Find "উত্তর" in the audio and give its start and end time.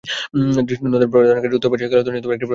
1.57-1.69